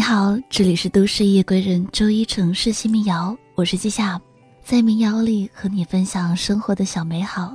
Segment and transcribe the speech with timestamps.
[0.00, 4.18] 你好，这里是都市夜归人周一城市新民谣，我是季夏，
[4.62, 7.54] 在民谣里和你分享生活的小美好。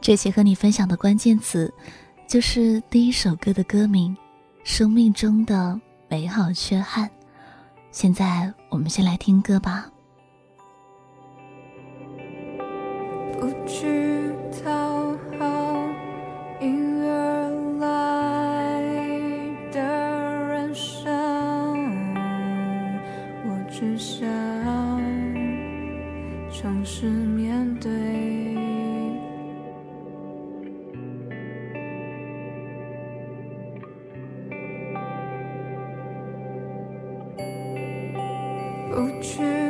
[0.00, 1.70] 这期和你分享的关键词，
[2.26, 4.10] 就是第一首歌的歌名
[4.64, 5.78] 《生命中的
[6.08, 7.06] 美好缺憾》。
[7.90, 9.86] 现在我们先来听歌吧。
[13.38, 14.32] 不去
[14.64, 14.95] 讨
[38.96, 39.65] 不去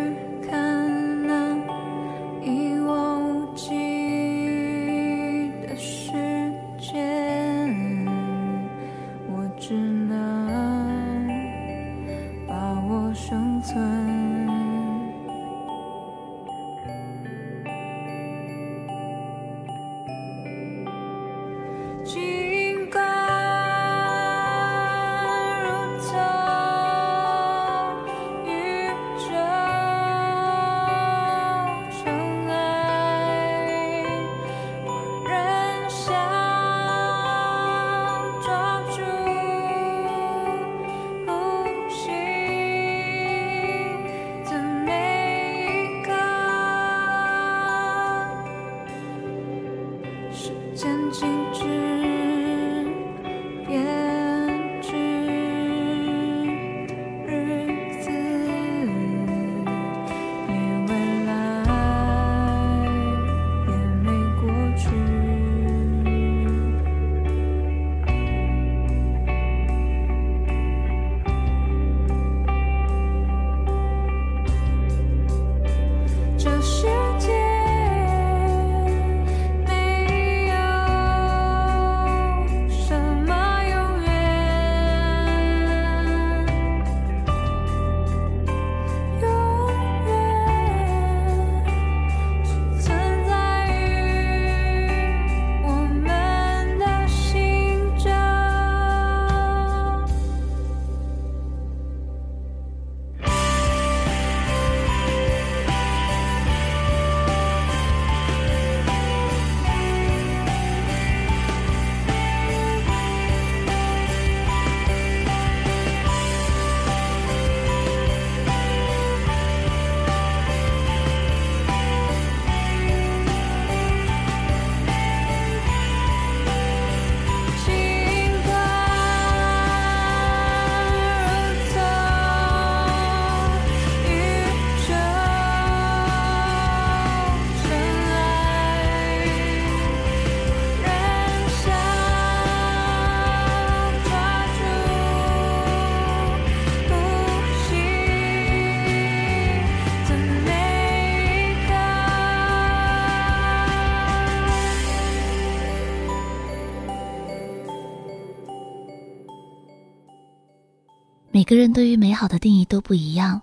[161.49, 163.41] 每个人对于美好的定义都不一样。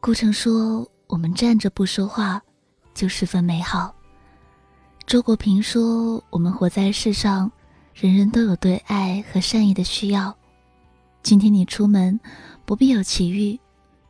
[0.00, 2.40] 顾城说：“我们站着不说话，
[2.94, 3.92] 就十分美好。”
[5.04, 7.50] 周国平说：“我们活在世上，
[7.92, 10.32] 人人都有对爱和善意的需要。
[11.24, 12.20] 今天你出门，
[12.64, 13.58] 不必有奇遇，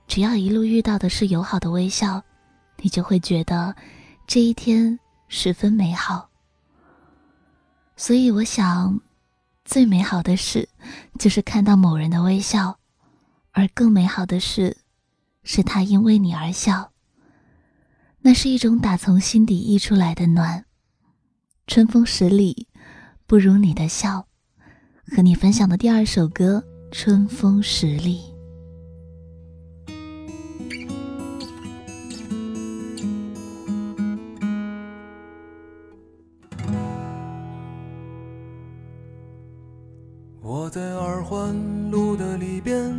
[0.07, 2.23] 只要一路遇到的是友好的微笑，
[2.83, 3.75] 你就会觉得
[4.27, 6.29] 这一天十分美好。”
[7.97, 9.01] 所以我想，
[9.65, 10.69] 最美好的事，
[11.19, 12.79] 就是看到某人的微笑，
[13.53, 14.79] 而更美好的是，
[15.45, 16.93] 是他因为你而笑。
[18.23, 20.65] 那是一种打从心底溢出来的暖。
[21.67, 22.69] 春风十里，
[23.27, 24.27] 不如你的笑。
[25.05, 26.65] 和你分享的第二首歌
[26.97, 28.21] 《春风十里》。
[40.41, 42.99] 我在二环路的里边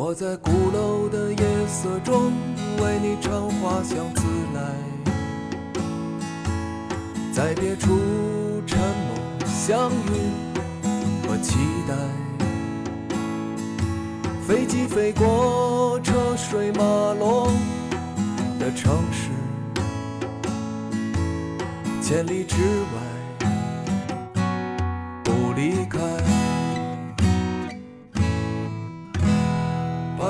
[0.00, 2.30] 我在鼓楼的夜色中
[2.80, 4.22] 为你唱花香自
[4.54, 4.62] 来，
[7.32, 7.98] 在别处
[8.64, 10.12] 沉默相遇
[11.26, 11.58] 和期
[11.88, 11.96] 待。
[14.46, 16.84] 飞机飞过车水马
[17.14, 17.48] 龙
[18.60, 19.30] 的城市，
[22.00, 23.07] 千里之外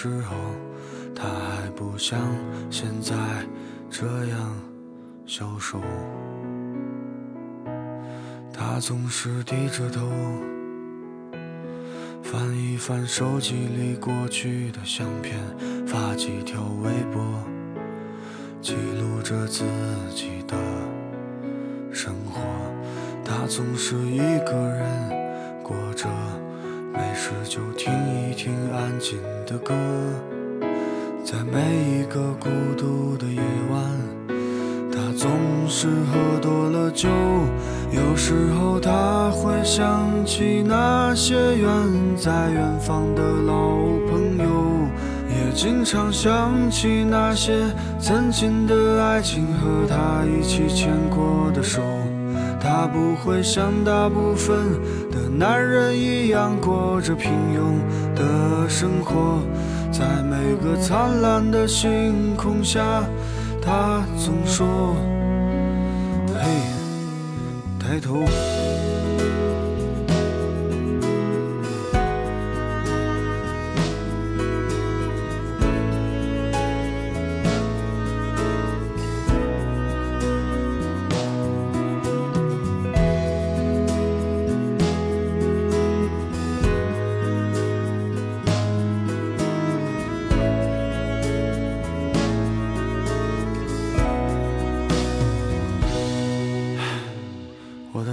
[0.00, 0.36] 时候，
[1.12, 2.20] 他还不像
[2.70, 3.16] 现在
[3.90, 4.54] 这样
[5.26, 5.80] 消瘦。
[8.52, 10.08] 他总是低着头，
[12.22, 15.36] 翻一翻手机里过去的相片，
[15.84, 17.20] 发几条微博，
[18.62, 19.64] 记录着自
[20.14, 20.56] 己的
[21.92, 22.40] 生活。
[23.24, 26.06] 他总是一个人过着，
[26.92, 27.92] 没事就听
[28.30, 29.74] 一听安静的歌，
[31.24, 31.60] 在每
[32.00, 33.40] 一个孤独的夜
[33.70, 33.82] 晚，
[34.90, 35.30] 他总
[35.68, 37.08] 是喝多了酒，
[37.90, 41.70] 有时候他会想起那些远
[42.16, 43.76] 在远方的老
[44.10, 44.88] 朋友，
[45.28, 47.52] 也经常想起那些
[48.00, 51.82] 曾经的爱情和他一起牵过的手。
[52.60, 54.56] 他不会像大部分
[55.38, 57.78] 男人一样过着平庸
[58.12, 59.40] 的生活，
[59.92, 63.04] 在每个灿烂的星空下，
[63.62, 64.96] 他总说
[66.34, 66.42] ：“嘿，
[67.78, 68.24] 抬头。”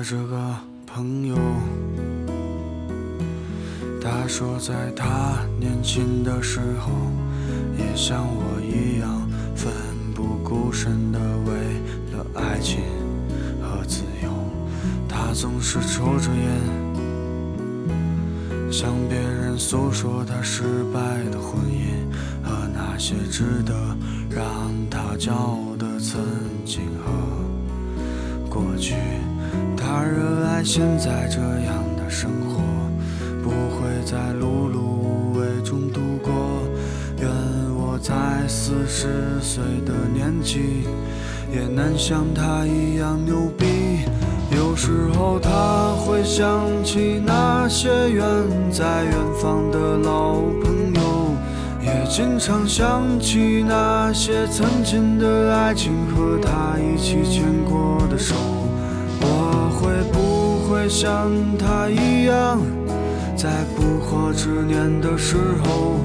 [0.08, 1.36] 这个朋友，
[4.00, 6.92] 他说在他年轻的时候，
[7.76, 9.74] 也像我一样奋
[10.14, 11.56] 不顾身的为
[12.16, 12.84] 了爱情
[13.60, 14.30] 和自由。
[15.10, 16.62] 他总是抽着烟，
[18.72, 21.00] 向别人诉说他失败
[21.32, 22.06] 的婚姻
[22.48, 23.74] 和那些值得
[24.30, 26.24] 让他骄傲的曾
[26.64, 27.12] 经和
[28.48, 28.94] 过去。
[29.96, 32.62] 他热爱现在这样的生活，
[33.42, 36.34] 不会在碌碌无为中度过。
[37.22, 37.30] 愿
[37.78, 38.14] 我在
[38.46, 40.84] 四十岁的年纪，
[41.50, 44.02] 也能像他一样牛逼。
[44.52, 48.26] 有时候他会想起那些远
[48.70, 51.34] 在远方的老朋友，
[51.82, 58.36] 也经常想起那些曾经的爱情和他一起牵过的手。
[60.88, 62.60] 像他一样，
[63.36, 66.00] 在不惑之年的时候，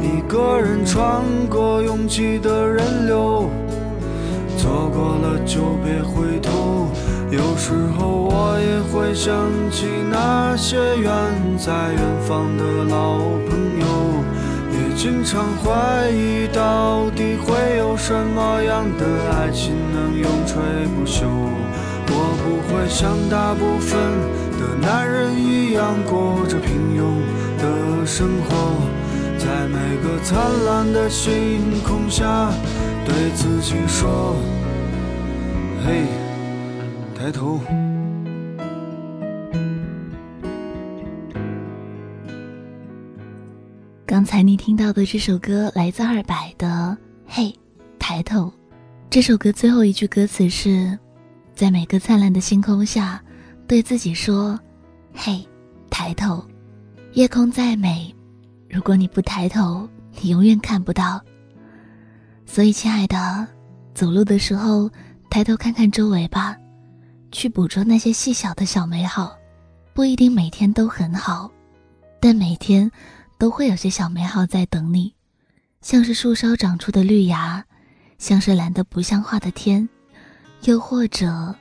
[0.00, 3.50] 一个人穿过拥挤的人流？
[4.58, 6.88] 错过了就别回头。
[7.30, 9.34] 有时候我也会想
[9.70, 11.10] 起那些远
[11.56, 13.86] 在远方的老朋友，
[14.70, 20.60] 也经常怀疑到底会有什么样的爱情能永垂
[20.94, 21.26] 不朽。
[22.42, 23.98] 不会像大部分
[24.58, 27.22] 的男人一样过着平庸
[27.58, 28.74] 的生活，
[29.38, 32.52] 在每个灿烂的星空下，
[33.04, 34.36] 对自己说
[35.86, 36.04] ：“嘿，
[37.16, 37.60] 抬头。”
[44.04, 46.66] 刚才你听到的这首歌来自二百的
[47.26, 47.54] 《嘿，
[47.98, 48.40] 抬头》。
[49.08, 50.98] 这首歌最后一句歌词是
[51.62, 53.22] ：“在每个灿烂的星空下，
[53.68, 54.58] 对自己说，
[55.14, 55.46] 嘿，
[55.88, 56.44] 抬头。
[57.12, 58.12] 夜空再美，
[58.68, 59.88] 如果你不抬头，
[60.20, 61.22] 你永远看不到。
[62.44, 63.46] 所以，亲爱的，
[63.94, 64.90] 走路的时候
[65.30, 66.56] 抬头看看周围吧，
[67.30, 69.38] 去捕捉那些细小的小美好。
[69.94, 71.48] 不一定每天都很好，
[72.18, 72.90] 但每天。”
[73.38, 75.14] 都会有些小美好在等你，
[75.80, 77.64] 像是树梢长出的绿芽，
[78.18, 79.88] 像是蓝得不像话的天，
[80.64, 81.52] 又或者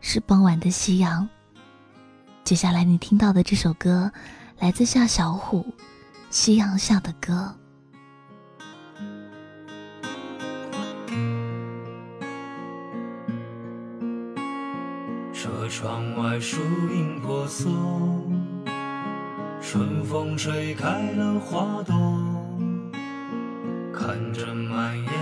[0.00, 1.28] 是傍晚的夕阳。
[2.44, 4.12] 接下来你听到的这首歌，
[4.60, 5.62] 来自夏小虎，
[6.30, 7.52] 《夕阳下的歌》。
[15.32, 16.60] 车窗外树
[16.94, 17.72] 影婆娑。
[19.60, 21.96] 春风吹开了花朵，
[23.92, 25.12] 看着满眼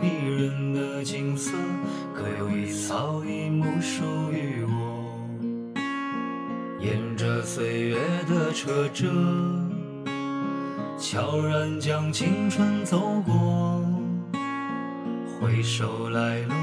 [0.00, 1.52] 迷人的景色，
[2.38, 5.04] 有一草一木属于我？
[6.80, 9.08] 沿着岁月的车辙，
[11.00, 13.84] 悄然将青春走过，
[15.40, 16.54] 回首来路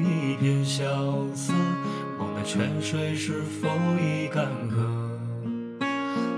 [0.00, 0.86] 一片萧
[1.34, 1.52] 瑟，
[2.18, 3.68] 梦的泉水是否
[4.00, 4.80] 已干涸？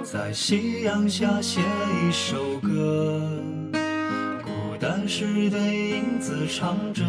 [0.03, 3.23] 在夕阳下写一首歌，
[4.43, 7.05] 孤单时的影子唱着，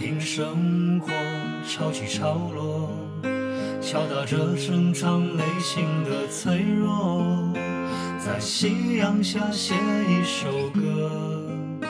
[0.00, 1.12] 凭生活
[1.68, 2.90] 潮起潮落，
[3.82, 7.52] 敲打着生长内心的脆弱。
[8.18, 9.74] 在夕阳下写
[10.08, 11.82] 一首歌，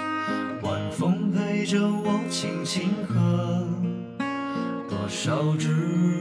[0.61, 3.65] 晚风陪着我轻轻和，
[4.89, 5.69] 多少炙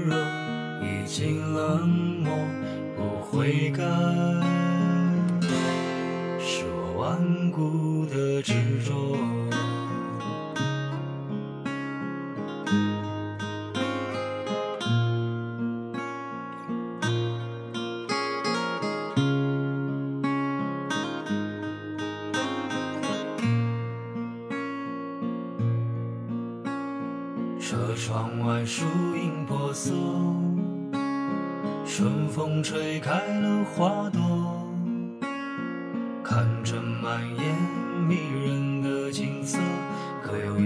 [0.05, 0.15] 热
[0.83, 2.31] 已经冷漠
[2.95, 3.35] 不。
[3.35, 3.83] 悔改，
[6.39, 8.53] 是我顽固的执
[8.85, 9.38] 着。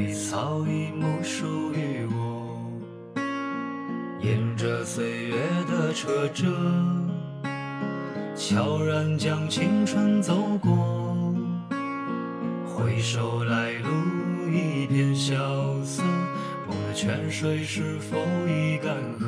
[0.04, 2.60] 一草一木属于我。
[4.22, 5.36] 沿着岁月
[5.70, 6.46] 的车辙，
[8.36, 11.34] 悄然将青春走过，
[12.66, 13.90] 回首来路
[14.52, 15.36] 一片萧
[15.86, 16.04] 瑟。
[16.68, 19.24] 梦的泉水是否已干涸？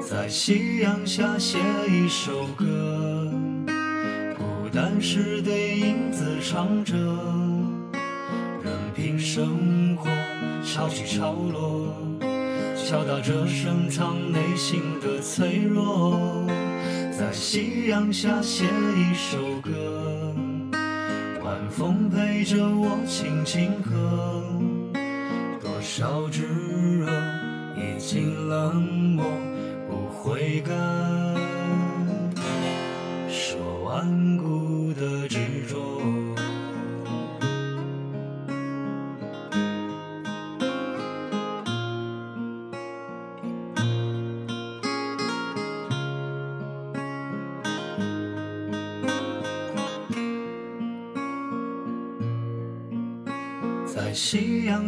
[0.00, 3.32] 在夕阳下写一首歌，
[4.36, 6.94] 孤单时对影子唱着，
[9.24, 10.06] 生活
[10.62, 11.96] 潮起潮落，
[12.76, 16.44] 敲打着深藏内心的脆弱。
[17.10, 20.34] 在夕阳下写一首歌，
[21.42, 24.42] 晚风陪着我轻轻和。
[25.58, 26.42] 多少炙
[26.98, 27.10] 热
[27.78, 29.24] 已经冷漠，
[29.88, 30.74] 不悔改，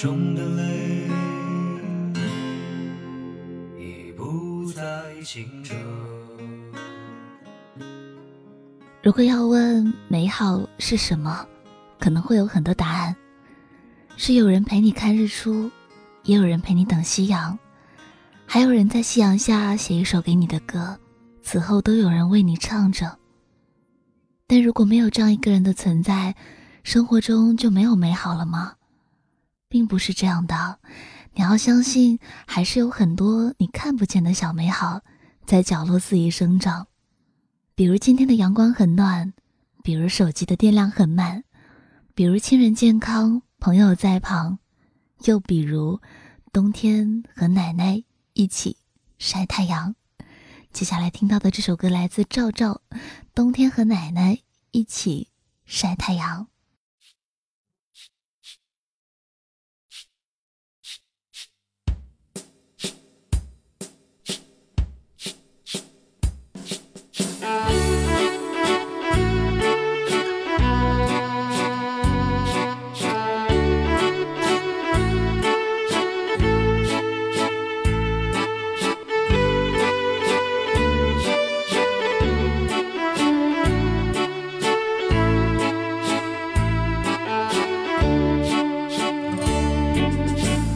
[0.00, 1.10] 中的泪
[3.78, 4.82] 已不再
[5.22, 5.74] 清澈。
[9.02, 11.46] 如果要问美好是什么，
[11.98, 13.14] 可能会有很多答案。
[14.16, 15.70] 是有人陪你看日出，
[16.22, 17.58] 也有人陪你等夕阳，
[18.46, 20.98] 还有人在夕阳下写一首给你的歌，
[21.42, 23.18] 此后都有人为你唱着。
[24.46, 26.34] 但如果没有这样一个人的存在，
[26.84, 28.72] 生活中就没有美好了吗？
[29.70, 30.80] 并不是这样的，
[31.34, 35.02] 你要相信，还是有很多你看不见的小美好，
[35.46, 36.88] 在角落肆意生长。
[37.76, 39.32] 比如今天的阳光很暖，
[39.84, 41.44] 比如手机的电量很慢，
[42.16, 44.58] 比如亲人健康，朋友在旁，
[45.24, 46.00] 又比如
[46.52, 48.02] 冬天和奶奶
[48.32, 48.76] 一起
[49.18, 49.94] 晒太阳。
[50.72, 52.82] 接下来听到的这首歌来自赵照，
[53.34, 54.40] 《冬天和奶奶
[54.72, 55.28] 一起
[55.64, 56.46] 晒太阳》。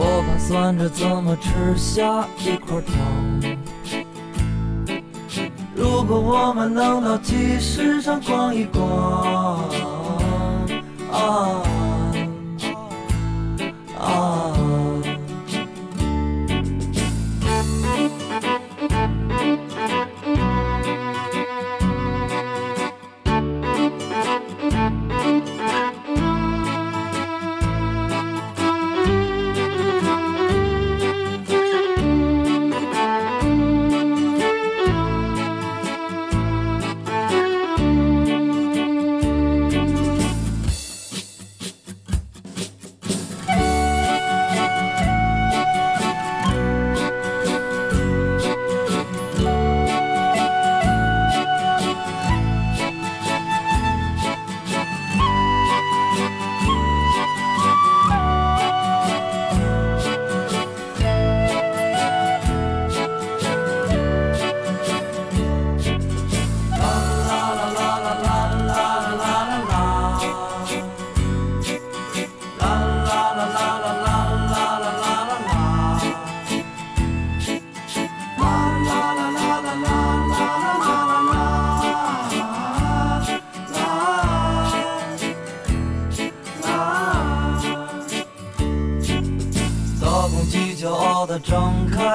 [0.00, 2.94] 我盘算着怎么吃下一块糖。
[5.74, 8.84] 如果我们能到集市上逛一逛，
[11.10, 11.62] 啊
[14.00, 14.57] 啊！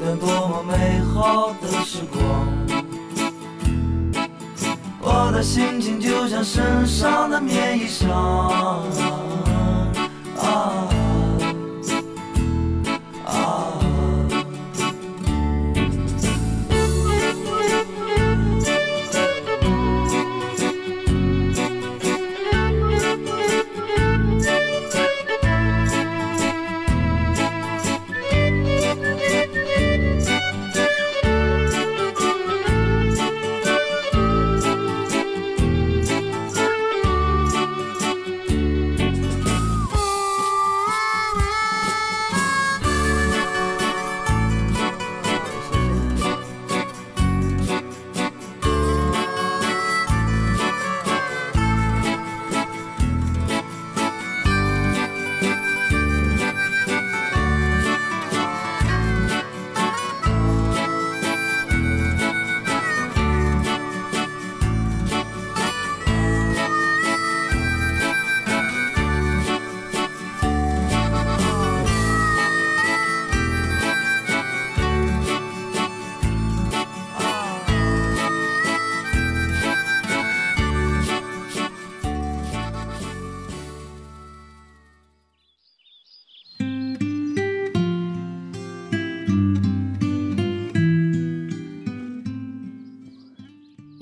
[0.00, 2.48] 段多么美好的时光。
[5.02, 8.10] 我的心情就像身上的棉衣裳。
[10.38, 10.99] 啊！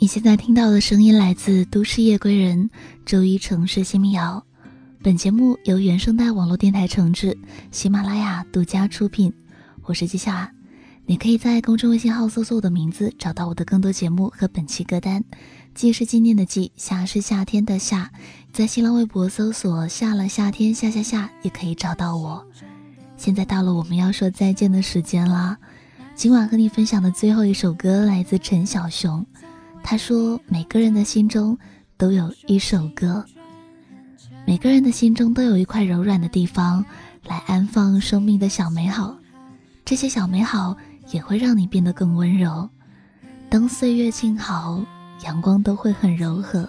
[0.09, 2.65] 现在听到的声音来自《都市夜归人》，
[3.05, 4.43] 周一城市新民谣。
[5.03, 7.37] 本节目由原声带网络电台承制，
[7.71, 9.31] 喜马拉雅独家出品。
[9.83, 10.51] 我是季夏，
[11.05, 15.23] 你可以在公众微信号搜索我的名字，找到我的更多节目和本期歌单。
[15.75, 18.11] 季是纪念的季，夏是夏天的夏。
[18.51, 22.43] 在新浪微博搜索“夏了夏天夏夏夏”，也可以找到我。
[23.19, 25.59] 现在到了我们要说再见的时间啦。
[26.15, 29.25] 今晚和你分享的最后一首歌来自陈小熊。
[29.91, 31.59] 他说：“每个人的心中
[31.97, 33.25] 都有一首歌，
[34.47, 36.85] 每个人的心中都有一块柔软的地方，
[37.25, 39.17] 来安放生命的小美好。
[39.87, 40.77] 这些小美好
[41.11, 42.69] 也会让你变得更温柔。
[43.49, 44.85] 当岁月静好，
[45.25, 46.69] 阳光都会很柔和。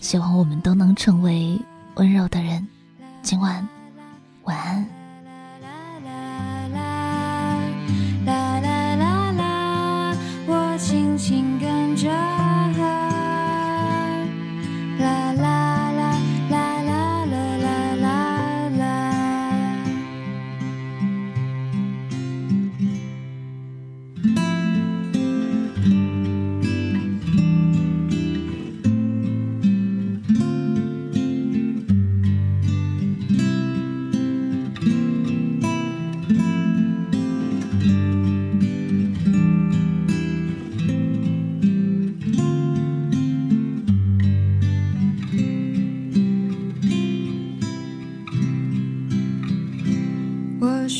[0.00, 1.56] 希望我们都能成为
[1.94, 2.66] 温柔的人。
[3.22, 3.64] 今晚，
[4.42, 4.84] 晚安。”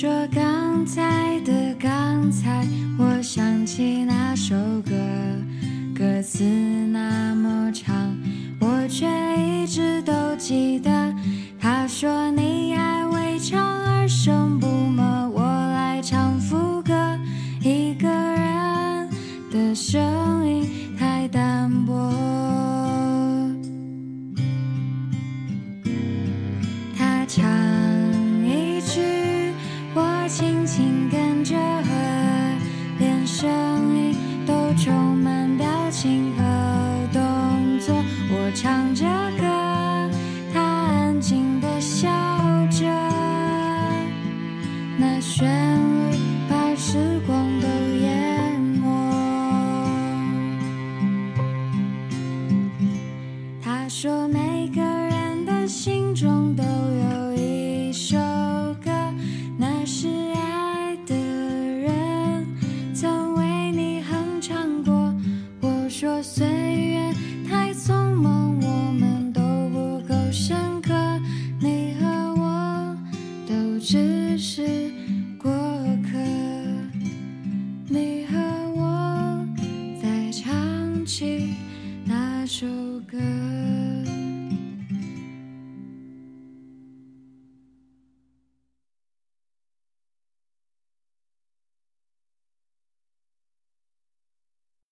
[0.01, 2.67] 说刚才的刚才，
[2.99, 4.95] 我想起那首歌，
[5.95, 6.43] 歌词
[6.91, 8.17] 那么长，
[8.59, 10.91] 我却一直都记得。
[11.61, 12.31] 他说